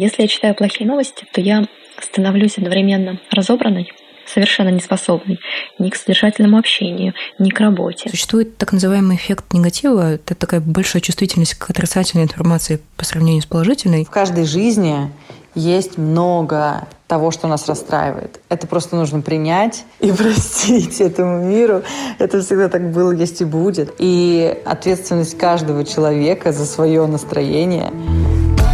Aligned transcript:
Если 0.00 0.22
я 0.22 0.28
читаю 0.28 0.54
плохие 0.54 0.88
новости, 0.88 1.26
то 1.30 1.42
я 1.42 1.68
становлюсь 2.00 2.56
одновременно 2.56 3.20
разобранной, 3.30 3.92
совершенно 4.24 4.70
не 4.70 4.80
способной 4.80 5.38
ни 5.78 5.90
к 5.90 5.94
содержательному 5.94 6.56
общению, 6.56 7.12
ни 7.38 7.50
к 7.50 7.60
работе. 7.60 8.08
Существует 8.08 8.56
так 8.56 8.72
называемый 8.72 9.16
эффект 9.16 9.52
негатива. 9.52 10.14
Это 10.14 10.34
такая 10.34 10.60
большая 10.60 11.02
чувствительность 11.02 11.52
к 11.52 11.68
отрицательной 11.68 12.24
информации 12.24 12.80
по 12.96 13.04
сравнению 13.04 13.42
с 13.42 13.44
положительной. 13.44 14.06
В 14.06 14.10
каждой 14.10 14.46
жизни 14.46 15.10
есть 15.54 15.98
много 15.98 16.88
того, 17.06 17.30
что 17.30 17.46
нас 17.46 17.68
расстраивает. 17.68 18.40
Это 18.48 18.66
просто 18.66 18.96
нужно 18.96 19.20
принять 19.20 19.84
и 20.00 20.10
простить 20.16 21.02
этому 21.02 21.44
миру. 21.44 21.82
Это 22.18 22.40
всегда 22.40 22.70
так 22.70 22.90
было, 22.90 23.12
есть 23.12 23.42
и 23.42 23.44
будет. 23.44 23.96
И 23.98 24.62
ответственность 24.64 25.36
каждого 25.36 25.84
человека 25.84 26.52
за 26.52 26.64
свое 26.64 27.04
настроение 27.04 27.92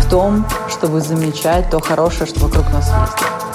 том, 0.09 0.46
чтобы 0.68 1.00
замечать 1.00 1.70
то 1.70 1.80
хорошее, 1.80 2.27
что 2.27 2.41
вокруг 2.41 2.73
нас 2.73 2.86
есть. 2.88 3.45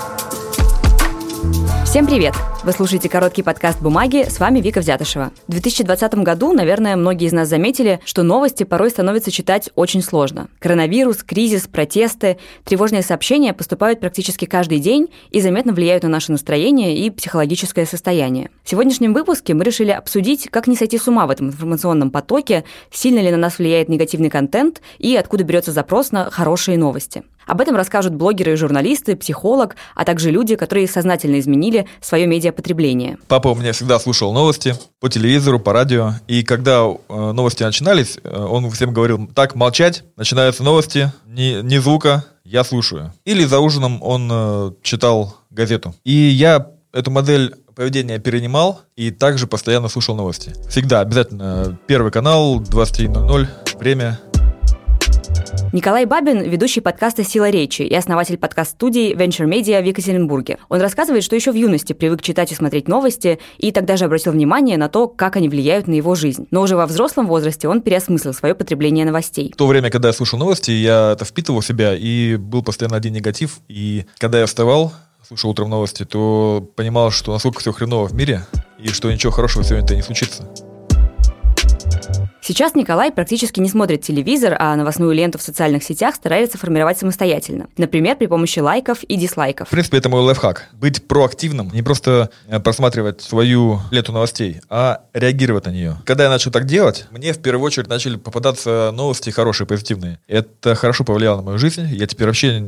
Всем 1.91 2.07
привет! 2.07 2.33
Вы 2.63 2.71
слушаете 2.71 3.09
короткий 3.09 3.43
подкаст 3.43 3.81
«Бумаги», 3.81 4.23
с 4.23 4.39
вами 4.39 4.61
Вика 4.61 4.79
Взятышева. 4.79 5.33
В 5.49 5.51
2020 5.51 6.13
году, 6.19 6.53
наверное, 6.53 6.95
многие 6.95 7.27
из 7.27 7.33
нас 7.33 7.49
заметили, 7.49 7.99
что 8.05 8.23
новости 8.23 8.63
порой 8.63 8.91
становится 8.91 9.29
читать 9.29 9.69
очень 9.75 10.01
сложно. 10.01 10.47
Коронавирус, 10.59 11.17
кризис, 11.21 11.67
протесты, 11.67 12.37
тревожные 12.63 13.01
сообщения 13.01 13.51
поступают 13.51 13.99
практически 13.99 14.45
каждый 14.45 14.79
день 14.79 15.09
и 15.31 15.41
заметно 15.41 15.73
влияют 15.73 16.03
на 16.03 16.09
наше 16.09 16.31
настроение 16.31 16.97
и 16.97 17.09
психологическое 17.09 17.85
состояние. 17.85 18.51
В 18.63 18.69
сегодняшнем 18.69 19.13
выпуске 19.13 19.53
мы 19.53 19.65
решили 19.65 19.91
обсудить, 19.91 20.47
как 20.49 20.67
не 20.67 20.77
сойти 20.77 20.97
с 20.97 21.09
ума 21.09 21.27
в 21.27 21.29
этом 21.29 21.49
информационном 21.49 22.09
потоке, 22.09 22.63
сильно 22.89 23.19
ли 23.19 23.31
на 23.31 23.37
нас 23.37 23.57
влияет 23.57 23.89
негативный 23.89 24.29
контент 24.29 24.81
и 24.97 25.13
откуда 25.17 25.43
берется 25.43 25.73
запрос 25.73 26.13
на 26.13 26.31
хорошие 26.31 26.77
новости. 26.77 27.23
Об 27.45 27.61
этом 27.61 27.75
расскажут 27.75 28.13
блогеры 28.13 28.53
и 28.53 28.55
журналисты, 28.55 29.15
психолог, 29.15 29.75
а 29.95 30.05
также 30.05 30.31
люди, 30.31 30.55
которые 30.55 30.87
сознательно 30.87 31.39
изменили 31.39 31.87
свое 32.01 32.27
медиапотребление. 32.27 33.17
Папа 33.27 33.49
у 33.49 33.55
меня 33.55 33.73
всегда 33.73 33.99
слушал 33.99 34.33
новости 34.33 34.75
по 34.99 35.09
телевизору, 35.09 35.59
по 35.59 35.73
радио. 35.73 36.13
И 36.27 36.43
когда 36.43 36.83
э, 36.83 37.31
новости 37.31 37.63
начинались, 37.63 38.17
э, 38.23 38.37
он 38.37 38.69
всем 38.71 38.93
говорил, 38.93 39.27
так, 39.33 39.55
молчать, 39.55 40.03
начинаются 40.15 40.63
новости, 40.63 41.11
ни, 41.25 41.61
ни 41.61 41.77
звука, 41.77 42.25
я 42.43 42.63
слушаю. 42.63 43.13
Или 43.25 43.45
за 43.45 43.59
ужином 43.59 44.01
он 44.01 44.29
э, 44.31 44.71
читал 44.81 45.37
газету. 45.49 45.95
И 46.03 46.11
я 46.11 46.67
эту 46.93 47.11
модель 47.11 47.55
поведения 47.75 48.19
перенимал 48.19 48.81
и 48.95 49.11
также 49.11 49.47
постоянно 49.47 49.87
слушал 49.87 50.15
новости. 50.15 50.53
Всегда, 50.69 50.99
обязательно. 50.99 51.77
Первый 51.87 52.11
канал, 52.11 52.59
23.00, 52.61 53.47
время, 53.79 54.19
Николай 55.73 56.03
Бабин– 56.03 56.41
ведущий 56.43 56.81
подкаста 56.81 57.23
«Сила 57.23 57.49
речи» 57.49 57.81
и 57.83 57.95
основатель 57.95 58.37
подкаст-студии 58.37 59.15
Venture 59.15 59.47
Media 59.47 59.81
в 59.81 59.85
Екатеринбурге. 59.85 60.57
Он 60.67 60.81
рассказывает, 60.81 61.23
что 61.23 61.37
еще 61.37 61.53
в 61.53 61.55
юности 61.55 61.93
привык 61.93 62.21
читать 62.21 62.51
и 62.51 62.55
смотреть 62.55 62.89
новости, 62.89 63.39
и 63.57 63.71
тогда 63.71 63.95
же 63.95 64.03
обратил 64.03 64.33
внимание 64.33 64.77
на 64.77 64.89
то, 64.89 65.07
как 65.07 65.37
они 65.37 65.47
влияют 65.47 65.87
на 65.87 65.93
его 65.93 66.13
жизнь. 66.13 66.45
Но 66.51 66.61
уже 66.61 66.75
во 66.75 66.85
взрослом 66.85 67.25
возрасте 67.25 67.69
он 67.69 67.81
переосмыслил 67.81 68.33
свое 68.33 68.53
потребление 68.53 69.05
новостей. 69.05 69.53
В 69.53 69.55
то 69.55 69.65
время, 69.65 69.89
когда 69.89 70.09
я 70.09 70.13
слушал 70.13 70.37
новости, 70.37 70.71
я 70.71 71.13
это 71.13 71.23
впитывал 71.23 71.61
в 71.61 71.65
себя, 71.65 71.95
и 71.95 72.35
был 72.35 72.63
постоянно 72.63 72.97
один 72.97 73.13
негатив. 73.13 73.59
И 73.69 74.05
когда 74.17 74.41
я 74.41 74.47
вставал, 74.47 74.91
слушал 75.25 75.51
утром 75.51 75.69
новости, 75.69 76.03
то 76.03 76.69
понимал, 76.75 77.11
что 77.11 77.31
насколько 77.31 77.61
все 77.61 77.71
хреново 77.71 78.09
в 78.09 78.13
мире, 78.13 78.45
и 78.77 78.89
что 78.89 79.09
ничего 79.09 79.31
хорошего 79.31 79.63
сегодня-то 79.63 79.95
не 79.95 80.01
случится. 80.01 80.49
Сейчас 82.43 82.73
Николай 82.73 83.11
практически 83.11 83.59
не 83.59 83.69
смотрит 83.69 84.01
телевизор, 84.01 84.55
а 84.57 84.75
новостную 84.75 85.13
ленту 85.13 85.37
в 85.37 85.43
социальных 85.43 85.83
сетях 85.83 86.15
старается 86.15 86.57
формировать 86.57 86.97
самостоятельно. 86.97 87.67
Например, 87.77 88.15
при 88.15 88.25
помощи 88.25 88.57
лайков 88.57 89.03
и 89.03 89.15
дизлайков. 89.15 89.67
В 89.67 89.71
принципе, 89.71 89.99
это 89.99 90.09
мой 90.09 90.21
лайфхак. 90.21 90.69
Быть 90.73 91.07
проактивным, 91.07 91.69
не 91.71 91.83
просто 91.83 92.31
э, 92.47 92.59
просматривать 92.59 93.21
свою 93.21 93.81
ленту 93.91 94.11
новостей, 94.11 94.59
а 94.69 95.01
реагировать 95.13 95.67
на 95.67 95.69
нее. 95.69 95.97
Когда 96.03 96.23
я 96.23 96.29
начал 96.31 96.49
так 96.49 96.65
делать, 96.65 97.05
мне 97.11 97.31
в 97.31 97.39
первую 97.39 97.63
очередь 97.63 97.87
начали 97.87 98.15
попадаться 98.15 98.89
новости 98.91 99.29
хорошие, 99.29 99.67
позитивные. 99.67 100.17
Это 100.27 100.73
хорошо 100.73 101.03
повлияло 101.03 101.37
на 101.37 101.43
мою 101.43 101.59
жизнь. 101.59 101.87
Я 101.91 102.07
теперь 102.07 102.25
вообще 102.25 102.59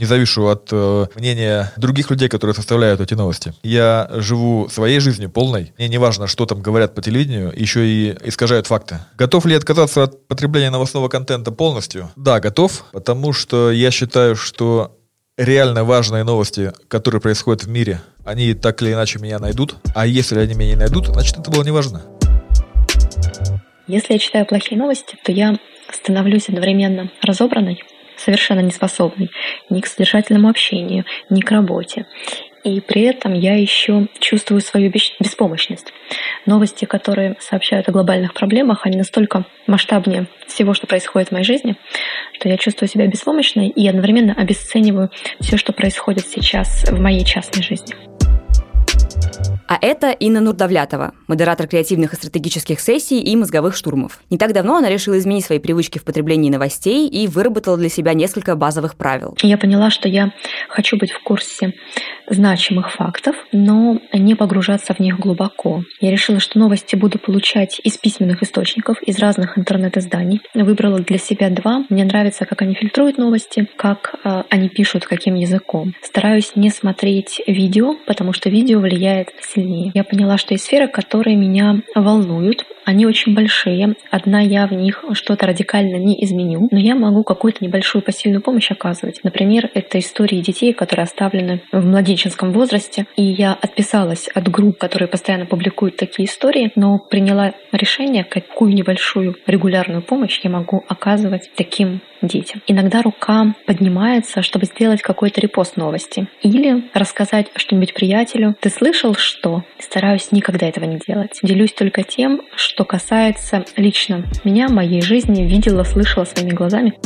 не 0.00 0.06
завишу 0.06 0.46
от 0.46 0.68
э, 0.72 1.06
мнения 1.14 1.72
других 1.76 2.10
людей, 2.10 2.28
которые 2.28 2.54
составляют 2.54 3.00
эти 3.00 3.12
новости. 3.12 3.52
Я 3.62 4.08
живу 4.14 4.68
своей 4.70 4.98
жизнью 4.98 5.30
полной. 5.30 5.72
Мне 5.76 5.88
не 5.88 5.98
важно, 5.98 6.26
что 6.26 6.46
там 6.46 6.62
говорят 6.62 6.94
по 6.94 7.02
телевидению, 7.02 7.52
еще 7.54 7.86
и 7.86 8.16
искажают 8.24 8.66
факты. 8.66 9.00
Готов 9.18 9.44
ли 9.44 9.54
отказаться 9.54 10.04
от 10.04 10.26
потребления 10.26 10.70
новостного 10.70 11.08
контента 11.08 11.52
полностью? 11.52 12.10
Да, 12.16 12.40
готов, 12.40 12.86
потому 12.92 13.34
что 13.34 13.70
я 13.70 13.90
считаю, 13.90 14.36
что 14.36 14.96
реально 15.36 15.84
важные 15.84 16.24
новости, 16.24 16.72
которые 16.88 17.20
происходят 17.20 17.64
в 17.64 17.68
мире, 17.68 18.00
они 18.24 18.54
так 18.54 18.80
или 18.80 18.94
иначе 18.94 19.18
меня 19.18 19.38
найдут. 19.38 19.76
А 19.94 20.06
если 20.06 20.38
они 20.38 20.54
меня 20.54 20.70
не 20.70 20.76
найдут, 20.76 21.08
значит, 21.08 21.38
это 21.38 21.50
было 21.50 21.62
неважно. 21.62 22.02
Если 23.86 24.14
я 24.14 24.18
читаю 24.18 24.46
плохие 24.46 24.80
новости, 24.80 25.18
то 25.24 25.32
я 25.32 25.58
становлюсь 25.92 26.48
одновременно 26.48 27.10
разобранной, 27.22 27.82
совершенно 28.20 28.60
не 28.60 28.70
способной 28.70 29.30
ни 29.68 29.80
к 29.80 29.86
содержательному 29.86 30.48
общению, 30.48 31.04
ни 31.28 31.40
к 31.40 31.50
работе. 31.50 32.06
И 32.62 32.80
при 32.80 33.02
этом 33.02 33.32
я 33.32 33.54
еще 33.54 34.08
чувствую 34.18 34.60
свою 34.60 34.90
беспомощность. 34.90 35.92
Новости, 36.44 36.84
которые 36.84 37.36
сообщают 37.40 37.88
о 37.88 37.92
глобальных 37.92 38.34
проблемах, 38.34 38.84
они 38.84 38.98
настолько 38.98 39.44
масштабнее 39.66 40.26
всего, 40.46 40.74
что 40.74 40.86
происходит 40.86 41.28
в 41.28 41.32
моей 41.32 41.44
жизни, 41.44 41.76
что 42.34 42.48
я 42.48 42.58
чувствую 42.58 42.88
себя 42.88 43.06
беспомощной 43.06 43.68
и 43.68 43.88
одновременно 43.88 44.34
обесцениваю 44.34 45.10
все, 45.40 45.56
что 45.56 45.72
происходит 45.72 46.26
сейчас 46.26 46.84
в 46.84 47.00
моей 47.00 47.24
частной 47.24 47.62
жизни. 47.62 48.09
А 49.70 49.78
это 49.80 50.10
Инна 50.10 50.40
Нурдавлятова, 50.40 51.14
модератор 51.28 51.68
креативных 51.68 52.12
и 52.12 52.16
стратегических 52.16 52.80
сессий 52.80 53.20
и 53.20 53.36
мозговых 53.36 53.76
штурмов. 53.76 54.18
Не 54.28 54.36
так 54.36 54.52
давно 54.52 54.78
она 54.78 54.90
решила 54.90 55.16
изменить 55.16 55.44
свои 55.44 55.60
привычки 55.60 55.98
в 55.98 56.02
потреблении 56.02 56.50
новостей 56.50 57.08
и 57.08 57.28
выработала 57.28 57.76
для 57.76 57.88
себя 57.88 58.12
несколько 58.12 58.56
базовых 58.56 58.96
правил. 58.96 59.36
Я 59.42 59.56
поняла, 59.58 59.90
что 59.90 60.08
я 60.08 60.32
хочу 60.68 60.98
быть 60.98 61.12
в 61.12 61.22
курсе 61.22 61.74
значимых 62.28 62.90
фактов, 62.90 63.36
но 63.52 64.00
не 64.12 64.34
погружаться 64.34 64.92
в 64.92 64.98
них 64.98 65.20
глубоко. 65.20 65.84
Я 66.00 66.10
решила, 66.10 66.40
что 66.40 66.58
новости 66.58 66.96
буду 66.96 67.20
получать 67.20 67.80
из 67.84 67.96
письменных 67.96 68.42
источников, 68.42 69.00
из 69.02 69.20
разных 69.20 69.56
интернет-изданий. 69.56 70.40
Выбрала 70.52 70.98
для 70.98 71.18
себя 71.18 71.48
два. 71.48 71.84
Мне 71.90 72.04
нравится, 72.04 72.44
как 72.44 72.62
они 72.62 72.74
фильтруют 72.74 73.18
новости, 73.18 73.68
как 73.76 74.16
э, 74.24 74.42
они 74.50 74.68
пишут, 74.68 75.06
каким 75.06 75.36
языком. 75.36 75.94
Стараюсь 76.02 76.56
не 76.56 76.70
смотреть 76.70 77.40
видео, 77.46 77.94
потому 78.08 78.32
что 78.32 78.50
видео 78.50 78.80
влияет 78.80 79.28
сильно 79.40 79.59
сильнее. 79.60 79.90
Я 79.94 80.04
поняла, 80.04 80.38
что 80.38 80.54
есть 80.54 80.64
сферы, 80.64 80.88
которые 80.88 81.36
меня 81.36 81.80
волнуют. 81.94 82.64
Они 82.84 83.06
очень 83.06 83.34
большие. 83.34 83.94
Одна 84.10 84.40
я 84.40 84.66
в 84.66 84.72
них 84.72 85.04
что-то 85.12 85.46
радикально 85.46 85.96
не 85.96 86.24
изменю, 86.24 86.68
но 86.70 86.78
я 86.78 86.94
могу 86.94 87.22
какую-то 87.22 87.64
небольшую 87.64 88.02
посильную 88.02 88.42
помощь 88.42 88.70
оказывать. 88.70 89.20
Например, 89.22 89.70
это 89.74 89.98
истории 89.98 90.40
детей, 90.40 90.72
которые 90.72 91.04
оставлены 91.04 91.62
в 91.72 91.84
младенческом 91.84 92.52
возрасте. 92.52 93.06
И 93.16 93.22
я 93.22 93.52
отписалась 93.52 94.28
от 94.28 94.48
групп, 94.48 94.78
которые 94.78 95.08
постоянно 95.08 95.46
публикуют 95.46 95.96
такие 95.96 96.26
истории, 96.26 96.72
но 96.74 96.98
приняла 96.98 97.52
решение, 97.70 98.24
какую 98.24 98.74
небольшую 98.74 99.36
регулярную 99.46 100.02
помощь 100.02 100.40
я 100.42 100.50
могу 100.50 100.82
оказывать 100.88 101.50
таким 101.54 102.00
детям. 102.22 102.60
Иногда 102.66 103.02
рука 103.02 103.54
поднимается, 103.66 104.42
чтобы 104.42 104.66
сделать 104.66 105.02
какой-то 105.02 105.40
репост 105.40 105.76
новости. 105.76 106.28
Или 106.42 106.84
рассказать 106.92 107.46
что-нибудь 107.56 107.94
приятелю. 107.94 108.54
Ты 108.60 108.70
слышал, 108.70 109.14
что? 109.14 109.49
Стараюсь 109.78 110.32
никогда 110.32 110.68
этого 110.68 110.84
не 110.84 110.98
делать. 110.98 111.38
Делюсь 111.42 111.72
только 111.72 112.02
тем, 112.02 112.42
что 112.56 112.84
касается 112.84 113.64
лично 113.76 114.24
меня, 114.44 114.68
моей 114.68 115.02
жизни, 115.02 115.42
видела, 115.42 115.84
слышала 115.84 116.24
своими 116.24 116.50
глазами. 116.50 116.98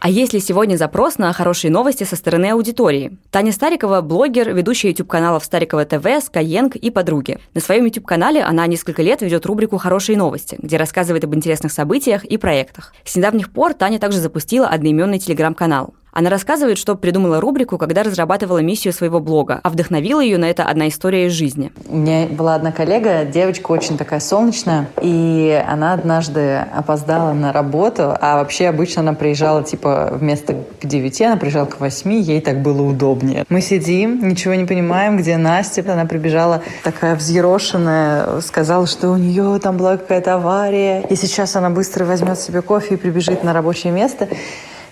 А 0.00 0.10
есть 0.10 0.32
ли 0.32 0.40
сегодня 0.40 0.76
запрос 0.76 1.18
на 1.18 1.32
хорошие 1.32 1.72
новости 1.72 2.04
со 2.04 2.14
стороны 2.14 2.50
аудитории? 2.52 3.18
Таня 3.32 3.50
Старикова– 3.50 4.00
блогер, 4.02 4.54
ведущая 4.54 4.90
YouTube-каналов 4.90 5.44
Старикова 5.44 5.84
ТВ, 5.84 6.04
Skyeng 6.04 6.76
и 6.78 6.90
подруги. 6.90 7.38
На 7.52 7.60
своем 7.60 7.84
YouTube-канале 7.84 8.42
она 8.42 8.66
несколько 8.68 9.02
лет 9.02 9.22
ведет 9.22 9.44
рубрику 9.44 9.76
«Хорошие 9.76 10.16
новости», 10.16 10.56
где 10.62 10.76
рассказывает 10.76 11.24
об 11.24 11.34
интересных 11.34 11.72
событиях 11.72 12.24
и 12.24 12.36
проектах. 12.36 12.94
С 13.04 13.16
недавних 13.16 13.50
пор 13.50 13.74
Таня 13.74 13.98
также 13.98 14.18
запустила 14.20 14.68
одноименный 14.68 15.18
телеграм-канал. 15.18 15.94
Она 16.12 16.30
рассказывает, 16.30 16.78
что 16.78 16.94
придумала 16.94 17.40
рубрику, 17.40 17.78
когда 17.78 18.02
разрабатывала 18.02 18.58
миссию 18.58 18.92
своего 18.92 19.20
блога, 19.20 19.60
а 19.62 19.70
вдохновила 19.70 20.20
ее 20.20 20.38
на 20.38 20.46
это 20.46 20.64
одна 20.64 20.88
история 20.88 21.26
из 21.26 21.32
жизни. 21.32 21.70
У 21.86 21.96
меня 21.96 22.26
была 22.26 22.54
одна 22.54 22.72
коллега, 22.72 23.24
девочка 23.24 23.70
очень 23.72 23.96
такая 23.96 24.20
солнечная, 24.20 24.88
и 25.02 25.62
она 25.68 25.92
однажды 25.92 26.66
опоздала 26.74 27.32
на 27.32 27.52
работу, 27.52 28.16
а 28.20 28.36
вообще 28.36 28.68
обычно 28.68 29.02
она 29.02 29.12
приезжала 29.12 29.62
типа 29.62 30.10
вместо 30.12 30.54
к 30.80 30.86
9, 30.86 31.22
она 31.22 31.36
приезжала 31.36 31.66
к 31.66 31.78
8, 31.80 32.12
ей 32.12 32.40
так 32.40 32.62
было 32.62 32.82
удобнее. 32.82 33.44
Мы 33.48 33.60
сидим, 33.60 34.26
ничего 34.26 34.54
не 34.54 34.64
понимаем, 34.64 35.16
где 35.18 35.36
Настя, 35.36 35.84
она 35.92 36.04
прибежала 36.04 36.62
такая 36.82 37.16
взъерошенная, 37.16 38.40
сказала, 38.40 38.86
что 38.86 39.10
у 39.10 39.16
нее 39.16 39.58
там 39.62 39.76
была 39.76 39.96
какая-то 39.96 40.34
авария, 40.34 41.02
и 41.02 41.16
сейчас 41.16 41.54
она 41.56 41.70
быстро 41.70 42.04
возьмет 42.04 42.38
себе 42.38 42.62
кофе 42.62 42.94
и 42.94 42.96
прибежит 42.96 43.44
на 43.44 43.52
рабочее 43.52 43.92
место. 43.92 44.28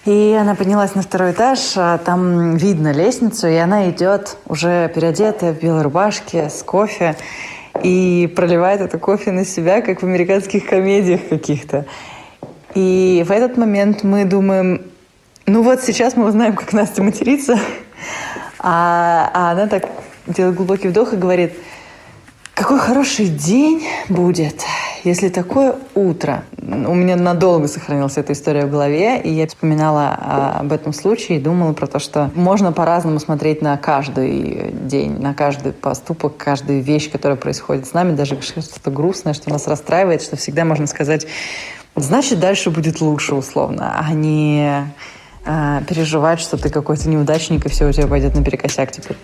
И 0.07 0.39
она 0.41 0.55
поднялась 0.55 0.95
на 0.95 1.03
второй 1.03 1.33
этаж, 1.33 1.73
а 1.75 1.99
там 1.99 2.57
видно 2.57 2.93
лестницу, 2.93 3.49
и 3.49 3.57
она 3.57 3.91
идет 3.91 4.37
уже 4.47 4.89
переодетая 4.95 5.53
в 5.53 5.61
белой 5.61 5.83
рубашке 5.83 6.49
с 6.49 6.63
кофе 6.63 7.17
и 7.83 8.33
проливает 8.37 8.81
это 8.81 8.99
кофе 8.99 9.33
на 9.33 9.45
себя, 9.45 9.83
как 9.83 10.03
в 10.03 10.07
американских 10.07 10.67
комедиях 10.67 11.29
каких-то. 11.29 11.87
И 12.77 13.25
в 13.27 13.33
этот 13.33 13.57
момент 13.57 14.05
мы 14.05 14.25
думаем, 14.25 14.83
ну 15.45 15.63
вот 15.63 15.83
сейчас 15.83 16.15
мы 16.15 16.27
узнаем, 16.29 16.55
как 16.55 16.73
Настя 16.73 17.03
матерится, 17.03 17.59
а, 18.61 19.29
а 19.35 19.51
она 19.51 19.67
так 19.67 19.89
делает 20.29 20.55
глубокий 20.55 20.87
вдох 20.87 21.15
и 21.15 21.17
говорит– 21.17 21.53
какой 22.57 22.79
хороший 22.79 23.27
день 23.27 23.87
будет, 24.09 24.65
если 25.07 25.29
такое 25.29 25.77
утро. 25.95 26.43
У 26.61 26.95
меня 26.95 27.15
надолго 27.15 27.69
сохранилась 27.69 28.17
эта 28.17 28.33
история 28.33 28.67
в 28.67 28.71
голове, 28.71 29.21
и 29.21 29.33
я 29.33 29.47
вспоминала 29.47 30.19
а, 30.19 30.57
об 30.61 30.73
этом 30.73 30.93
случае 30.93 31.39
и 31.39 31.41
думала 31.41 31.73
про 31.75 31.87
то, 31.87 32.01
что 32.01 32.31
можно 32.35 32.73
по-разному 32.73 33.21
смотреть 33.21 33.63
на 33.63 33.77
каждый 33.77 34.73
день, 34.73 35.21
на 35.21 35.33
каждый 35.33 35.73
поступок, 35.73 36.37
каждую 36.37 36.83
вещь, 36.83 37.09
которая 37.11 37.37
происходит 37.37 37.87
с 37.87 37.93
нами, 37.93 38.17
даже 38.17 38.41
что-то 38.43 38.91
грустное, 38.91 39.33
что 39.33 39.49
нас 39.49 39.69
расстраивает, 39.69 40.23
что 40.23 40.37
всегда 40.37 40.65
можно 40.65 40.89
сказать, 40.89 41.27
значит, 41.95 42.41
дальше 42.41 42.71
будет 42.71 43.01
лучше, 43.01 43.37
условно, 43.37 43.97
а 43.97 44.13
не 44.13 44.93
а, 45.45 45.83
переживать, 45.83 46.41
что 46.41 46.57
ты 46.57 46.69
какой-то 46.69 47.09
неудачник, 47.09 47.65
и 47.65 47.69
все 47.69 47.87
у 47.87 47.93
тебя 47.93 48.09
пойдет 48.09 48.35
наперекосяк. 48.35 48.91
Типа, 48.91 49.15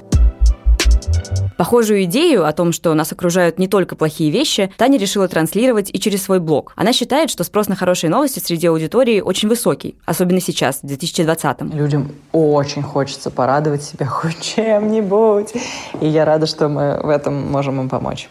Похожую 1.62 2.02
идею 2.06 2.44
о 2.44 2.52
том, 2.52 2.72
что 2.72 2.92
нас 2.92 3.12
окружают 3.12 3.60
не 3.60 3.68
только 3.68 3.94
плохие 3.94 4.32
вещи, 4.32 4.72
Таня 4.78 4.98
решила 4.98 5.28
транслировать 5.28 5.90
и 5.92 6.00
через 6.00 6.24
свой 6.24 6.40
блог. 6.40 6.72
Она 6.74 6.92
считает, 6.92 7.30
что 7.30 7.44
спрос 7.44 7.68
на 7.68 7.76
хорошие 7.76 8.10
новости 8.10 8.40
среди 8.40 8.66
аудитории 8.66 9.20
очень 9.20 9.48
высокий, 9.48 9.94
особенно 10.04 10.40
сейчас, 10.40 10.80
в 10.82 10.86
2020-м. 10.86 11.70
Людям 11.72 12.10
очень 12.32 12.82
хочется 12.82 13.30
порадовать 13.30 13.84
себя 13.84 14.06
хоть 14.06 14.40
чем-нибудь. 14.40 15.52
И 16.00 16.08
я 16.08 16.24
рада, 16.24 16.46
что 16.46 16.68
мы 16.68 17.00
в 17.00 17.08
этом 17.08 17.52
можем 17.52 17.80
им 17.80 17.88
помочь. 17.88 18.28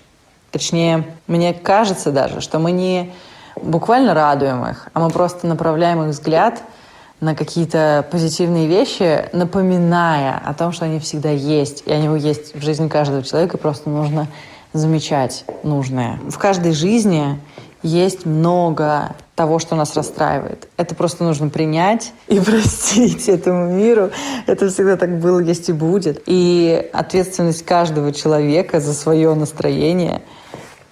Точнее, 0.52 1.06
мне 1.28 1.54
кажется 1.54 2.12
даже, 2.12 2.42
что 2.42 2.60
мы 2.60 2.74
не 2.74 3.14
буквально 3.56 4.14
радуем 4.14 4.66
их, 4.66 4.90
а 4.92 5.00
мы 5.00 5.10
просто 5.10 5.48
направляем 5.48 6.04
их 6.04 6.10
взгляд– 6.10 6.62
на 7.22 7.36
какие-то 7.36 8.06
позитивные 8.12 8.68
вещи, 8.68 9.30
напоминая 9.32 10.42
о 10.44 10.54
том, 10.56 10.72
что 10.72 10.86
они 10.86 11.00
всегда 11.00 11.30
есть, 11.30 11.84
и 11.86 11.92
они 11.92 12.20
есть 12.20 12.56
в 12.56 12.64
жизни 12.64 12.88
каждого 12.88 13.24
человека, 13.24 13.58
просто 13.60 13.90
нужно 13.90 14.28
замечать 14.74 15.46
нужное. 15.64 16.20
В 16.30 16.38
каждой 16.40 16.74
жизни 16.74 17.40
есть 17.84 18.26
много 18.26 19.16
того, 19.36 19.60
что 19.60 19.76
нас 19.76 19.96
расстраивает. 19.96 20.68
Это 20.78 20.96
просто 20.96 21.24
нужно 21.24 21.50
принять 21.50 22.12
и 22.28 22.40
простить 22.42 23.30
этому 23.30 23.72
миру. 23.72 24.10
Это 24.48 24.70
всегда 24.70 24.98
так 24.98 25.20
было, 25.20 25.40
есть 25.40 25.70
и 25.70 25.74
будет. 25.74 26.24
И 26.26 26.90
ответственность 26.92 27.64
каждого 27.66 28.14
человека 28.14 28.80
за 28.80 28.94
свое 28.94 29.34
настроение 29.36 30.24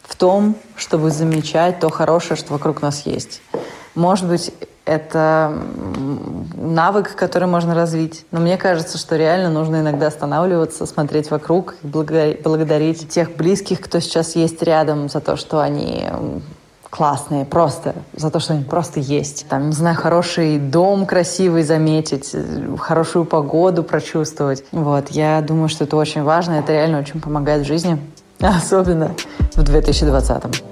в 0.03 0.15
том, 0.15 0.55
чтобы 0.75 1.09
замечать 1.09 1.79
то 1.79 1.89
хорошее, 1.89 2.37
что 2.37 2.53
вокруг 2.53 2.81
нас 2.81 3.05
есть. 3.05 3.41
Может 3.95 4.27
быть, 4.27 4.51
это 4.89 5.53
навык, 6.56 7.15
который 7.15 7.47
можно 7.47 7.75
развить. 7.75 8.25
Но 8.31 8.39
мне 8.39 8.57
кажется, 8.57 8.97
что 8.97 9.15
реально 9.15 9.50
нужно 9.50 9.77
иногда 9.77 10.07
останавливаться, 10.07 10.86
смотреть 10.86 11.31
вокруг, 11.31 11.75
благодарить 11.83 13.09
тех 13.09 13.36
близких, 13.36 13.81
кто 13.81 14.00
сейчас 14.00 14.36
есть 14.36 14.62
рядом, 14.63 15.09
за 15.09 15.19
то, 15.19 15.36
что 15.36 15.62
они 15.62 16.09
классные, 16.89 17.45
просто 17.45 17.94
за 18.15 18.31
то, 18.31 18.39
что 18.39 18.53
они 18.53 18.63
просто 18.63 19.00
есть. 19.00 19.45
Там, 19.47 19.68
не 19.68 19.75
знаю, 19.75 19.95
хороший 19.95 20.57
дом 20.57 21.06
красивый 21.06 21.63
заметить, 21.63 22.35
хорошую 22.80 23.25
погоду 23.25 23.83
прочувствовать. 23.83 24.63
Вот, 24.71 25.09
я 25.09 25.42
думаю, 25.42 25.69
что 25.69 25.83
это 25.83 25.97
очень 25.97 26.24
важно, 26.24 26.53
это 26.53 26.71
реально 26.71 27.00
очень 27.00 27.21
помогает 27.21 27.63
в 27.63 27.68
жизни, 27.68 28.00
особенно 28.39 29.12
в 29.56 29.63
2020 29.63 30.44
-м. 30.44 30.69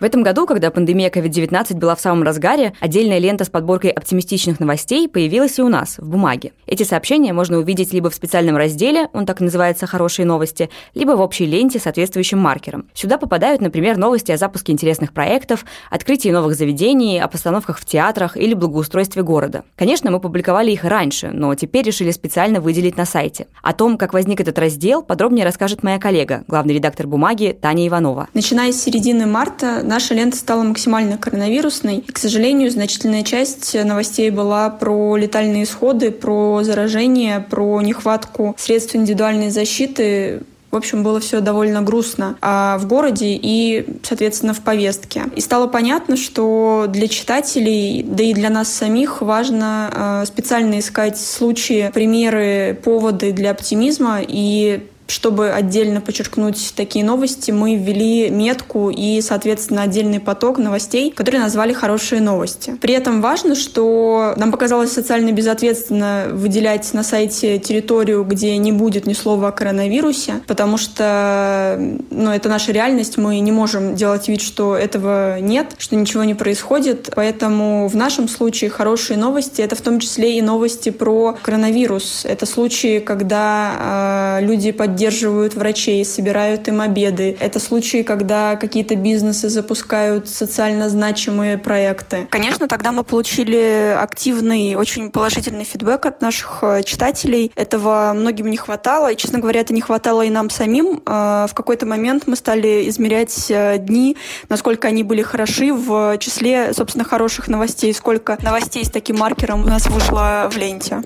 В 0.00 0.04
этом 0.04 0.24
году, 0.24 0.44
когда 0.44 0.72
пандемия 0.72 1.08
COVID-19 1.08 1.76
была 1.76 1.94
в 1.94 2.00
самом 2.00 2.24
разгаре, 2.24 2.72
отдельная 2.80 3.18
лента 3.18 3.44
с 3.44 3.48
подборкой 3.48 3.90
оптимистичных 3.90 4.58
новостей 4.58 5.08
появилась 5.08 5.58
и 5.60 5.62
у 5.62 5.68
нас, 5.68 5.98
в 5.98 6.08
бумаге. 6.08 6.52
Эти 6.66 6.82
сообщения 6.82 7.32
можно 7.32 7.58
увидеть 7.58 7.92
либо 7.92 8.10
в 8.10 8.14
специальном 8.14 8.56
разделе, 8.56 9.08
он 9.12 9.24
так 9.24 9.40
и 9.40 9.44
называется 9.44 9.86
«Хорошие 9.86 10.26
новости», 10.26 10.68
либо 10.94 11.12
в 11.12 11.20
общей 11.20 11.46
ленте 11.46 11.78
с 11.78 11.82
соответствующим 11.82 12.38
маркером. 12.40 12.86
Сюда 12.92 13.18
попадают, 13.18 13.60
например, 13.60 13.96
новости 13.96 14.32
о 14.32 14.36
запуске 14.36 14.72
интересных 14.72 15.12
проектов, 15.12 15.64
открытии 15.90 16.28
новых 16.28 16.56
заведений, 16.56 17.20
о 17.20 17.28
постановках 17.28 17.78
в 17.78 17.84
театрах 17.84 18.36
или 18.36 18.54
благоустройстве 18.54 19.22
города. 19.22 19.62
Конечно, 19.76 20.10
мы 20.10 20.18
публиковали 20.18 20.72
их 20.72 20.82
раньше, 20.82 21.30
но 21.32 21.54
теперь 21.54 21.84
решили 21.86 22.10
специально 22.10 22.60
выделить 22.60 22.96
на 22.96 23.04
сайте. 23.04 23.46
О 23.62 23.72
том, 23.72 23.96
как 23.96 24.12
возник 24.12 24.40
этот 24.40 24.58
раздел, 24.58 25.02
подробнее 25.02 25.44
расскажет 25.44 25.84
моя 25.84 26.00
коллега, 26.00 26.42
главный 26.48 26.74
редактор 26.74 27.06
бумаги 27.06 27.56
Таня 27.58 27.86
Иванова. 27.86 28.28
Начиная 28.34 28.72
с 28.72 28.82
середины 28.82 29.26
марта 29.26 29.82
наша 29.84 30.14
лента 30.14 30.36
стала 30.36 30.62
максимально 30.62 31.18
коронавирусной. 31.18 31.98
И, 31.98 32.12
к 32.12 32.18
сожалению, 32.18 32.70
значительная 32.70 33.22
часть 33.22 33.74
новостей 33.74 34.30
была 34.30 34.70
про 34.70 35.16
летальные 35.16 35.64
исходы, 35.64 36.10
про 36.10 36.62
заражение, 36.62 37.40
про 37.40 37.80
нехватку 37.80 38.54
средств 38.58 38.96
индивидуальной 38.96 39.50
защиты, 39.50 40.42
в 40.74 40.76
общем, 40.76 41.04
было 41.04 41.20
все 41.20 41.40
довольно 41.40 41.82
грустно 41.82 42.36
а 42.42 42.78
в 42.78 42.88
городе 42.88 43.38
и, 43.40 43.86
соответственно, 44.02 44.54
в 44.54 44.60
повестке. 44.60 45.22
И 45.36 45.40
стало 45.40 45.68
понятно, 45.68 46.16
что 46.16 46.86
для 46.88 47.06
читателей, 47.06 48.02
да 48.02 48.24
и 48.24 48.34
для 48.34 48.50
нас 48.50 48.72
самих 48.72 49.22
важно 49.22 49.90
а, 49.94 50.24
специально 50.26 50.80
искать 50.80 51.16
случаи, 51.16 51.92
примеры, 51.94 52.76
поводы 52.82 53.30
для 53.30 53.52
оптимизма 53.52 54.18
и 54.20 54.84
чтобы 55.06 55.50
отдельно 55.50 56.00
подчеркнуть 56.00 56.72
такие 56.76 57.04
новости, 57.04 57.50
мы 57.50 57.76
ввели 57.76 58.30
метку 58.30 58.90
и, 58.90 59.20
соответственно, 59.20 59.82
отдельный 59.82 60.20
поток 60.20 60.58
новостей, 60.58 61.10
которые 61.10 61.40
назвали 61.42 61.72
«хорошие 61.72 62.20
новости». 62.20 62.76
При 62.80 62.94
этом 62.94 63.20
важно, 63.20 63.54
что 63.54 64.34
нам 64.36 64.50
показалось 64.50 64.92
социально 64.92 65.32
безответственно 65.32 66.26
выделять 66.30 66.92
на 66.94 67.02
сайте 67.02 67.58
территорию, 67.58 68.24
где 68.24 68.56
не 68.56 68.72
будет 68.72 69.06
ни 69.06 69.12
слова 69.12 69.48
о 69.48 69.52
коронавирусе, 69.52 70.40
потому 70.46 70.76
что 70.78 71.78
ну, 72.10 72.30
это 72.30 72.48
наша 72.48 72.72
реальность, 72.72 73.18
мы 73.18 73.40
не 73.40 73.52
можем 73.52 73.94
делать 73.94 74.28
вид, 74.28 74.40
что 74.40 74.76
этого 74.76 75.40
нет, 75.40 75.74
что 75.78 75.96
ничего 75.96 76.24
не 76.24 76.34
происходит. 76.34 77.10
Поэтому 77.14 77.88
в 77.88 77.96
нашем 77.96 78.28
случае 78.28 78.70
хорошие 78.70 79.18
новости— 79.18 79.60
это 79.62 79.76
в 79.76 79.80
том 79.80 80.00
числе 80.00 80.38
и 80.38 80.42
новости 80.42 80.90
про 80.90 81.36
коронавирус. 81.42 82.24
Это 82.24 82.46
случаи, 82.46 82.98
когда 82.98 84.38
э, 84.40 84.44
люди 84.44 84.72
поддерживают 84.72 85.03
поддерживают 85.04 85.54
врачей, 85.54 86.02
собирают 86.02 86.66
им 86.68 86.80
обеды. 86.80 87.36
Это 87.38 87.60
случаи, 87.60 88.02
когда 88.02 88.56
какие-то 88.56 88.96
бизнесы 88.96 89.50
запускают 89.50 90.30
социально 90.30 90.88
значимые 90.88 91.58
проекты. 91.58 92.26
Конечно, 92.30 92.68
тогда 92.68 92.90
мы 92.90 93.04
получили 93.04 93.94
активный, 94.00 94.76
очень 94.76 95.10
положительный 95.10 95.64
фидбэк 95.64 96.06
от 96.06 96.22
наших 96.22 96.60
э, 96.62 96.82
читателей. 96.84 97.52
Этого 97.54 98.12
многим 98.14 98.50
не 98.50 98.56
хватало, 98.56 99.12
и, 99.12 99.16
честно 99.16 99.40
говоря, 99.40 99.60
это 99.60 99.74
не 99.74 99.82
хватало 99.82 100.22
и 100.22 100.30
нам 100.30 100.48
самим. 100.48 101.02
Э, 101.04 101.46
в 101.50 101.52
какой-то 101.54 101.84
момент 101.84 102.22
мы 102.26 102.36
стали 102.36 102.88
измерять 102.88 103.50
э, 103.50 103.76
дни, 103.76 104.16
насколько 104.48 104.88
они 104.88 105.02
были 105.02 105.20
хороши 105.20 105.74
в 105.74 106.16
числе, 106.16 106.72
собственно, 106.72 107.04
хороших 107.04 107.48
новостей, 107.48 107.92
сколько 107.92 108.38
новостей 108.40 108.86
с 108.86 108.90
таким 108.90 109.18
маркером 109.18 109.64
у 109.64 109.66
нас 109.66 109.86
вышло 109.86 110.48
в 110.50 110.56
ленте. 110.56 111.02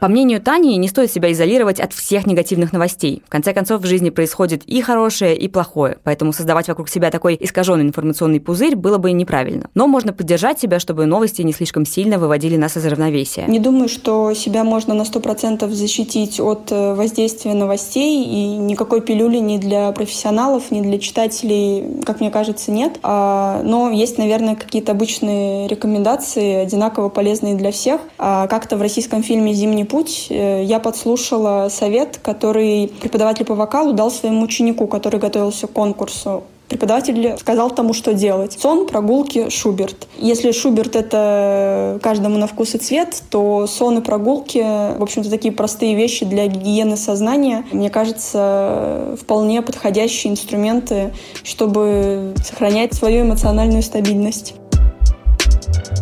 По 0.00 0.06
мнению 0.06 0.40
Тани, 0.40 0.76
не 0.76 0.86
стоит 0.86 1.10
себя 1.10 1.32
изолировать 1.32 1.80
от 1.80 1.92
всех 1.92 2.24
негативных 2.24 2.72
новостей. 2.72 3.20
В 3.26 3.30
конце 3.30 3.52
концов, 3.52 3.82
в 3.82 3.86
жизни 3.86 4.10
происходит 4.10 4.62
и 4.64 4.80
хорошее, 4.80 5.36
и 5.36 5.48
плохое, 5.48 5.98
поэтому 6.04 6.32
создавать 6.32 6.68
вокруг 6.68 6.88
себя 6.88 7.10
такой 7.10 7.36
искаженный 7.40 7.82
информационный 7.82 8.38
пузырь 8.38 8.76
было 8.76 8.98
бы 8.98 9.10
неправильно. 9.10 9.68
Но 9.74 9.88
можно 9.88 10.12
поддержать 10.12 10.60
себя, 10.60 10.78
чтобы 10.78 11.06
новости 11.06 11.42
не 11.42 11.52
слишком 11.52 11.84
сильно 11.84 12.20
выводили 12.20 12.56
нас 12.56 12.76
из 12.76 12.86
равновесия. 12.86 13.46
Не 13.48 13.58
думаю, 13.58 13.88
что 13.88 14.32
себя 14.34 14.62
можно 14.62 14.94
на 14.94 15.02
100% 15.02 15.68
защитить 15.68 16.38
от 16.38 16.70
э, 16.70 16.94
воздействия 16.94 17.54
новостей, 17.54 18.22
и 18.22 18.56
никакой 18.56 19.00
пилюли 19.00 19.38
ни 19.38 19.58
для 19.58 19.90
профессионалов, 19.90 20.70
ни 20.70 20.80
для 20.80 21.00
читателей, 21.00 22.02
как 22.04 22.20
мне 22.20 22.30
кажется, 22.30 22.70
нет. 22.70 23.00
А, 23.02 23.62
но 23.64 23.90
есть, 23.90 24.16
наверное, 24.16 24.54
какие-то 24.54 24.92
обычные 24.92 25.66
рекомендации, 25.66 26.54
одинаково 26.54 27.08
полезные 27.08 27.56
для 27.56 27.72
всех. 27.72 28.00
А, 28.16 28.46
как-то 28.46 28.76
в 28.76 28.82
российском 28.82 29.24
фильме 29.24 29.54
«Зимний 29.54 29.87
путь 29.88 30.26
э, 30.30 30.62
я 30.64 30.78
подслушала 30.78 31.68
совет, 31.70 32.18
который 32.22 32.92
преподаватель 33.00 33.44
по 33.44 33.54
вокалу 33.54 33.92
дал 33.92 34.10
своему 34.10 34.42
ученику, 34.42 34.86
который 34.86 35.18
готовился 35.18 35.66
к 35.66 35.72
конкурсу. 35.72 36.44
Преподаватель 36.68 37.34
сказал 37.38 37.70
тому, 37.70 37.94
что 37.94 38.12
делать. 38.12 38.52
Сон, 38.60 38.86
прогулки, 38.86 39.48
Шуберт. 39.48 40.06
Если 40.18 40.52
Шуберт— 40.52 40.96
это 40.96 41.98
каждому 42.02 42.36
на 42.36 42.46
вкус 42.46 42.74
и 42.74 42.78
цвет, 42.78 43.22
то 43.30 43.66
сон 43.66 43.98
и 43.98 44.00
прогулки, 44.02 44.58
в 44.98 45.02
общем-то, 45.02 45.30
такие 45.30 45.52
простые 45.52 45.94
вещи 45.94 46.26
для 46.26 46.46
гигиены 46.46 46.98
сознания, 46.98 47.64
мне 47.72 47.88
кажется, 47.88 49.16
вполне 49.18 49.62
подходящие 49.62 50.30
инструменты, 50.30 51.14
чтобы 51.42 52.34
сохранять 52.44 52.92
свою 52.92 53.22
эмоциональную 53.24 53.82
стабильность. 53.82 54.54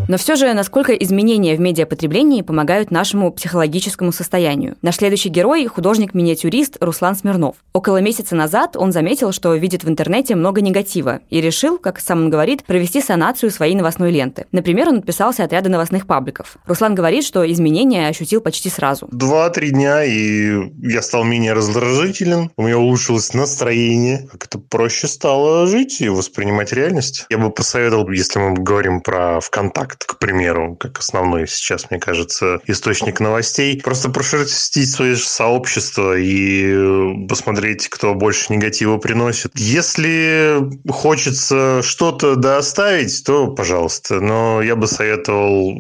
Но 0.09 0.19
все 0.19 0.37
же, 0.37 0.53
насколько 0.55 0.93
изменения 0.93 1.57
в 1.57 1.61
медиапотреблении 1.61 2.43
помогают 2.43 2.93
нашему 2.93 3.33
психологическому 3.33 4.13
состоянию? 4.13 4.77
Наш 4.81 4.97
следующий 4.97 5.31
герой– 5.31 5.67
художник-миниатюрист 5.67 6.77
Руслан 6.81 7.17
Смирнов. 7.17 7.57
Около 7.73 8.01
месяца 8.01 8.37
назад 8.37 8.77
он 8.77 8.93
заметил, 8.93 9.33
что 9.33 9.53
видит 9.55 9.83
в 9.83 9.89
интернете 9.89 10.37
много 10.37 10.61
негатива 10.61 11.21
и 11.29 11.41
решил, 11.41 11.79
как 11.79 11.99
сам 11.99 12.25
он 12.25 12.31
говорит, 12.31 12.63
провести 12.65 13.01
санацию 13.01 13.51
своей 13.51 13.75
новостной 13.75 14.13
ленты. 14.13 14.47
Например, 14.53 14.91
он 14.91 14.99
отписался 14.99 15.43
от 15.43 15.53
ряда 15.53 15.71
новостных 15.71 16.07
пабликов. 16.07 16.57
Руслан 16.67 16.95
говорит, 16.95 17.25
что 17.25 17.51
изменения 17.51 18.07
ощутил 18.07 18.41
почти 18.41 18.71
сразу. 18.71 19.09
Два-три 19.11 19.71
дня, 19.71 20.05
и 20.05 20.71
я 20.83 21.03
стал 21.03 21.25
менее 21.25 21.53
раздражителен, 21.53 22.53
у 22.57 22.63
меня 22.63 22.79
улучшилось 22.79 23.35
настроение, 23.35 24.29
как-то 24.31 24.59
проще 24.61 25.09
стало 25.09 25.67
жить 25.67 26.01
и 26.01 26.09
воспринимать 26.09 26.73
реальность. 26.73 27.27
Я 27.29 27.39
бы 27.39 27.51
посоветовал, 27.51 28.09
если 28.11 28.39
мы 28.39 28.55
говорим 28.55 29.01
про 29.01 29.41
ВКонтакт, 29.41 29.96
к 30.05 30.19
примеру, 30.19 30.77
как 30.77 30.99
основной 30.99 31.47
сейчас, 31.47 31.91
мне 31.91 32.01
кажется, 32.01 32.61
источник 32.67 33.21
новостей, 33.21 33.81
просто 33.83 34.11
прошерстить 34.11 34.91
свое 34.91 35.17
сообщество 35.17 36.17
и 36.17 37.27
посмотреть, 37.29 37.89
кто 37.89 38.15
больше 38.15 38.53
негатива 38.53 38.99
приносит. 38.99 39.53
Если 39.55 40.59
хочется 40.89 41.83
что-то 41.83 42.37
дооставить, 42.37 43.25
то 43.25 43.49
пожалуйста. 43.49 44.21
Но 44.21 44.63
я 44.63 44.77
бы 44.77 44.87
советовал... 44.87 45.75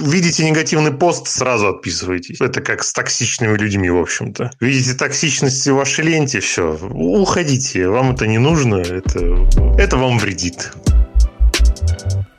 Видите 0.00 0.48
негативный 0.48 0.92
пост, 0.92 1.28
сразу 1.28 1.68
отписывайтесь. 1.68 2.40
Это 2.40 2.60
как 2.60 2.82
с 2.82 2.92
токсичными 2.92 3.56
людьми, 3.56 3.90
в 3.90 3.98
общем-то. 3.98 4.50
Видите 4.60 4.94
токсичность 4.94 5.66
в 5.66 5.74
вашей 5.74 6.04
ленте, 6.04 6.40
все, 6.40 6.78
уходите. 6.90 7.88
Вам 7.88 8.12
это 8.12 8.26
не 8.26 8.38
нужно, 8.38 8.76
это, 8.76 9.46
это 9.78 9.96
вам 9.96 10.18
вредит. 10.18 10.72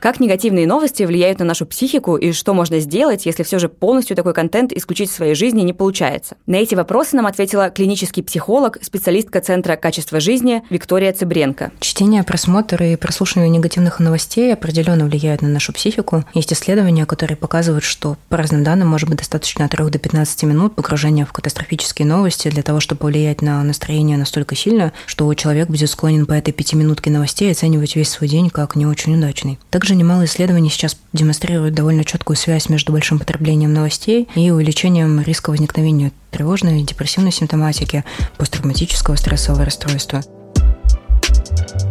Как 0.02 0.18
негативные 0.18 0.66
новости 0.66 1.04
влияют 1.04 1.38
на 1.38 1.44
нашу 1.44 1.64
психику 1.64 2.16
и 2.16 2.32
что 2.32 2.54
можно 2.54 2.80
сделать, 2.80 3.24
если 3.24 3.44
все 3.44 3.58
же 3.60 3.68
полностью 3.68 4.16
такой 4.16 4.34
контент 4.34 4.72
исключить 4.72 5.10
в 5.10 5.14
своей 5.14 5.36
жизни 5.36 5.62
не 5.62 5.72
получается? 5.72 6.36
На 6.46 6.56
эти 6.56 6.74
вопросы 6.74 7.14
нам 7.14 7.26
ответила 7.26 7.70
клинический 7.70 8.24
психолог, 8.24 8.78
специалистка 8.82 9.40
Центра 9.40 9.76
качества 9.76 10.18
жизни 10.18 10.64
Виктория 10.70 11.12
Цыбренко. 11.12 11.70
Чтение, 11.78 12.24
просмотр 12.24 12.82
и 12.82 12.96
прослушивание 12.96 13.48
негативных 13.48 14.00
новостей 14.00 14.52
определенно 14.52 15.04
влияют 15.04 15.40
на 15.40 15.48
нашу 15.48 15.72
психику. 15.72 16.24
Есть 16.34 16.52
исследования, 16.52 17.06
которые 17.06 17.36
показывают, 17.36 17.84
что 17.84 18.16
по 18.28 18.36
разным 18.36 18.64
данным 18.64 18.88
может 18.88 19.08
быть 19.08 19.18
достаточно 19.18 19.66
от 19.66 19.70
3 19.70 19.88
до 19.88 20.00
15 20.00 20.42
минут 20.42 20.74
погружения 20.74 21.24
в 21.24 21.32
катастрофические 21.32 22.08
новости 22.08 22.48
для 22.48 22.64
того, 22.64 22.80
чтобы 22.80 23.02
повлиять 23.02 23.40
на 23.40 23.62
настроение 23.62 24.18
настолько 24.18 24.56
сильно, 24.56 24.92
что 25.06 25.32
человек 25.34 25.68
будет 25.68 25.88
склонен 25.88 26.26
по 26.26 26.32
этой 26.32 26.50
пятиминутке 26.50 27.08
новостей 27.08 27.52
оценивать 27.52 27.94
весь 27.94 28.08
свой 28.08 28.28
день 28.28 28.50
как 28.50 28.74
не 28.74 28.84
очень 28.84 29.16
удачный. 29.16 29.31
Также 29.70 29.92
также 29.92 29.96
немало 29.96 30.24
исследований 30.24 30.70
сейчас 30.70 30.96
демонстрируют 31.12 31.74
довольно 31.74 32.04
четкую 32.04 32.36
связь 32.36 32.68
между 32.68 32.92
большим 32.92 33.18
потреблением 33.18 33.74
новостей 33.74 34.28
и 34.34 34.50
увеличением 34.50 35.20
риска 35.20 35.50
возникновения 35.50 36.12
тревожной 36.30 36.80
и 36.80 36.84
депрессивной 36.84 37.32
симптоматики, 37.32 38.04
посттравматического 38.38 39.16
стрессового 39.16 39.64
расстройства. 39.64 40.22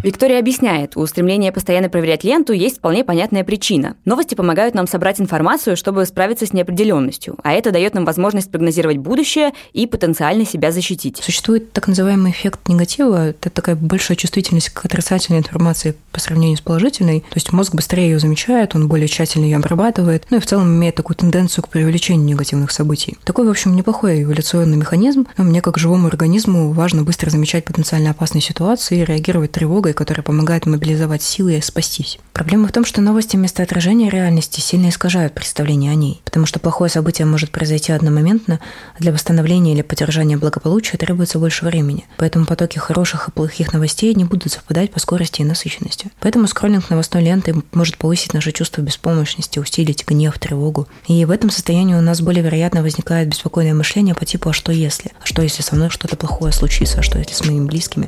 Виктория 0.04 0.40
объясняет, 0.40 0.98
у 0.98 1.06
стремления 1.06 1.52
постоянно 1.52 1.88
проверять 1.88 2.24
ленту 2.24 2.54
есть 2.54 2.78
вполне 2.78 3.04
понятная 3.04 3.44
причина. 3.44 3.96
Новости 4.04 4.34
помогают 4.34 4.74
нам 4.74 4.88
собрать 4.88 5.22
информацию, 5.22 5.78
чтобы 5.78 6.06
справиться 6.06 6.48
с 6.48 6.54
неопределенностью, 6.54 7.38
а 7.44 7.54
это 7.54 7.72
дает 7.72 7.94
нам 7.94 8.04
возможность 8.04 8.50
прогнозировать 8.50 8.98
будущее 8.98 9.52
и 9.74 9.86
потенциально 9.86 10.44
себя 10.44 10.72
защитить. 10.72 11.22
Существует 11.24 11.72
так 11.72 11.88
называемый 11.88 12.32
эффект 12.32 12.68
негатива. 12.68 13.30
Это 13.30 13.52
такая 13.52 13.76
большая 13.76 14.18
чувствительность 14.18 14.70
к 14.70 14.84
отрицательной 14.86 15.40
информации 15.40 15.96
по 16.12 16.20
сравнению 16.20 16.58
с 16.58 16.62
положительной. 16.62 17.20
То 17.20 17.36
есть 17.36 17.54
мозг 17.54 17.76
быстрее 17.76 18.10
ее 18.10 18.20
замечает, 18.20 18.74
он 18.74 18.88
более 18.88 19.08
тщательно 19.08 19.46
ее 19.46 19.58
обрабатывает, 19.58 20.26
ну 20.32 20.38
и 20.38 20.40
в 20.40 20.48
целом 20.48 20.76
имеет 20.76 20.96
такую 20.96 21.16
тенденцию 21.16 21.64
к 21.64 21.68
преувеличению 21.68 22.26
негативных 22.26 22.72
событий. 22.72 23.18
Такой, 23.24 23.46
в 23.46 23.52
общем, 23.52 23.76
неплохой 23.76 24.24
эволюционный 24.24 24.78
механизм, 24.78 25.28
но 25.38 25.44
мне 25.44 25.62
как 25.62 25.78
живому 25.78 26.08
организму 26.08 26.72
важно 26.72 27.04
быстро 27.04 27.30
замечать 27.30 27.66
потенциально 27.66 28.10
опасные 28.10 28.42
ситуации 28.42 29.02
и 29.02 29.06
реагировать 29.06 29.51
тревогой 29.52 29.94
которая 29.94 30.24
помогает 30.24 30.66
мобилизовать 30.66 31.22
силы 31.22 31.58
и 31.58 31.62
спастись. 31.62 32.18
Проблема 32.34 32.68
в 32.68 32.72
том, 32.72 32.86
что 32.86 33.02
новости 33.02 33.36
вместо 33.36 33.62
отражения 33.62 34.10
реальности 34.10 34.60
сильно 34.60 34.90
искажают 34.90 35.34
представление 35.34 35.92
о 35.92 35.96
ней, 35.96 36.22
потому 36.26 36.48
что 36.48 36.60
плохое 36.60 36.90
событие 36.90 37.28
может 37.28 37.52
произойти 37.52 37.92
одномоментно, 37.92 38.60
а 38.98 39.00
для 39.00 39.12
восстановления 39.12 39.74
или 39.74 39.84
поддержания 39.84 40.38
благополучия 40.38 40.98
требуется 40.98 41.38
больше 41.38 41.66
времени. 41.66 42.06
Поэтому 42.18 42.46
потоки 42.46 42.80
хороших 42.80 43.28
и 43.28 43.32
плохих 43.32 43.74
новостей 43.74 44.14
не 44.16 44.24
будут 44.24 44.52
совпадать 44.52 44.92
по 44.92 45.00
скорости 45.00 45.42
и 45.42 45.46
насыщенности. 45.46 46.12
Поэтому 46.20 46.48
скроллинг 46.48 46.90
новостной 46.90 47.24
ленты 47.24 47.54
может 47.74 47.98
повысить 47.98 48.34
наше 48.34 48.52
чувство 48.52 48.82
беспомощности, 48.82 49.60
усилить 49.60 50.08
гнев, 50.08 50.40
тревогу. 50.40 50.88
И 51.08 51.26
в 51.26 51.32
этом 51.32 51.52
состоянии 51.52 51.96
у 51.96 52.02
нас 52.02 52.22
более 52.22 52.44
вероятно 52.44 52.82
возникает 52.82 53.28
беспокойное 53.28 53.74
мышление 53.74 54.16
по 54.16 54.26
типу 54.26 54.50
«а 54.50 54.54
что 54.54 54.72
если?», 54.72 55.12
«а 55.22 55.26
что 55.26 55.42
если 55.42 55.62
со 55.62 55.76
мной 55.76 55.90
что-то 55.90 56.16
плохое 56.16 56.54
случится?», 56.54 57.00
«а 57.00 57.04
что 57.04 57.20
если 57.20 57.34
с 57.34 57.46
моими 57.46 57.66
близкими?». 57.66 58.08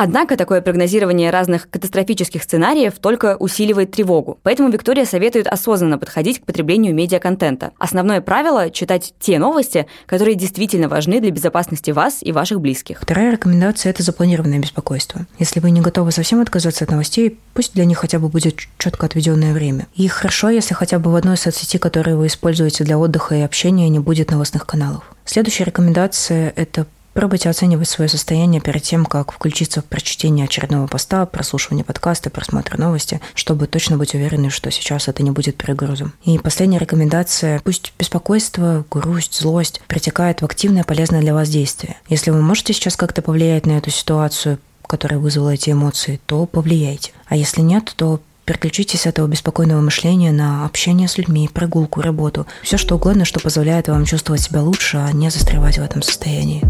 Однако 0.00 0.36
такое 0.36 0.60
прогнозирование 0.60 1.30
разных 1.30 1.68
катастрофических 1.68 2.44
сценариев 2.44 2.94
только 3.00 3.36
усиливает 3.36 3.90
тревогу. 3.90 4.38
Поэтому 4.44 4.70
Виктория 4.70 5.04
советует 5.04 5.48
осознанно 5.48 5.98
подходить 5.98 6.40
к 6.40 6.44
потреблению 6.44 6.94
медиаконтента. 6.94 7.72
Основное 7.78 8.20
правило– 8.20 8.70
читать 8.72 9.12
те 9.18 9.40
новости, 9.40 9.88
которые 10.06 10.36
действительно 10.36 10.88
важны 10.88 11.20
для 11.20 11.32
безопасности 11.32 11.90
вас 11.90 12.18
и 12.20 12.30
ваших 12.30 12.60
близких. 12.60 13.00
Вторая 13.02 13.32
рекомендация– 13.32 13.90
это 13.92 14.04
запланированное 14.04 14.60
беспокойство. 14.60 15.26
Если 15.40 15.58
вы 15.58 15.72
не 15.72 15.80
готовы 15.80 16.12
совсем 16.12 16.40
отказаться 16.40 16.84
от 16.84 16.92
новостей, 16.92 17.36
пусть 17.52 17.74
для 17.74 17.84
них 17.84 17.98
хотя 17.98 18.20
бы 18.20 18.28
будет 18.28 18.54
четко 18.78 19.06
отведенное 19.06 19.52
время. 19.52 19.88
И 19.96 20.06
хорошо, 20.06 20.48
если 20.48 20.74
хотя 20.74 21.00
бы 21.00 21.10
в 21.10 21.16
одной 21.16 21.36
соцсети, 21.36 21.76
которую 21.76 22.18
вы 22.18 22.28
используете 22.28 22.84
для 22.84 22.98
отдыха 22.98 23.34
и 23.34 23.40
общения, 23.40 23.88
не 23.88 23.98
будет 23.98 24.30
новостных 24.30 24.64
каналов. 24.64 25.02
Следующая 25.24 25.64
рекомендация– 25.64 26.52
это 26.56 26.86
Пробуйте 27.18 27.50
оценивать 27.50 27.88
свое 27.88 28.08
состояние 28.08 28.60
перед 28.60 28.84
тем, 28.84 29.04
как 29.04 29.32
включиться 29.32 29.80
в 29.80 29.84
прочтение 29.86 30.44
очередного 30.44 30.86
поста, 30.86 31.26
прослушивание 31.26 31.84
подкаста, 31.84 32.30
просмотр 32.30 32.78
новости, 32.78 33.20
чтобы 33.34 33.66
точно 33.66 33.96
быть 33.96 34.14
уверены, 34.14 34.50
что 34.50 34.70
сейчас 34.70 35.08
это 35.08 35.24
не 35.24 35.32
будет 35.32 35.56
перегрузом. 35.56 36.12
И 36.22 36.38
последняя 36.38 36.78
рекомендация. 36.78 37.60
Пусть 37.64 37.92
беспокойство, 37.98 38.84
грусть, 38.88 39.40
злость 39.40 39.80
протекает 39.88 40.42
в 40.42 40.44
активное 40.44 40.84
полезное 40.84 41.20
для 41.20 41.34
вас 41.34 41.48
действие. 41.48 41.96
Если 42.08 42.30
вы 42.30 42.40
можете 42.40 42.72
сейчас 42.72 42.94
как-то 42.94 43.20
повлиять 43.20 43.66
на 43.66 43.78
эту 43.78 43.90
ситуацию, 43.90 44.60
которая 44.86 45.18
вызвала 45.18 45.50
эти 45.50 45.70
эмоции, 45.70 46.20
то 46.26 46.46
повлияйте. 46.46 47.10
А 47.26 47.34
если 47.34 47.62
нет, 47.62 47.94
то 47.96 48.20
Переключитесь 48.44 49.02
с 49.02 49.06
этого 49.06 49.26
беспокойного 49.26 49.82
мышления 49.82 50.32
на 50.32 50.64
общение 50.64 51.06
с 51.06 51.18
людьми, 51.18 51.50
прогулку, 51.52 52.00
работу. 52.00 52.46
Все 52.62 52.78
что 52.78 52.94
угодно, 52.94 53.26
что 53.26 53.40
позволяет 53.40 53.88
вам 53.88 54.06
чувствовать 54.06 54.40
себя 54.40 54.62
лучше, 54.62 54.96
а 54.96 55.12
не 55.12 55.28
застревать 55.28 55.76
в 55.76 55.82
этом 55.82 56.00
состоянии. 56.00 56.64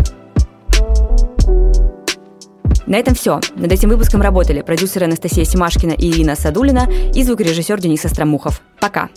На 2.88 2.96
этом 2.96 3.14
все. 3.14 3.38
Над 3.54 3.70
этим 3.70 3.90
выпуском 3.90 4.22
работали 4.22 4.62
продюсеры 4.62 5.04
Анастасия 5.04 5.44
Симашкина 5.44 5.92
и 5.92 6.10
Ирина 6.10 6.34
Садулина 6.34 6.88
и 7.14 7.22
звукорежиссер 7.22 7.78
Денис 7.80 8.02
Остромухов. 8.04 8.62
Пока! 8.80 9.10